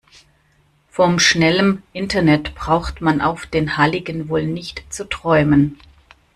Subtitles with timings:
[0.89, 5.77] Von schnellem Internet braucht man auf den Halligen wohl nicht zu träumen.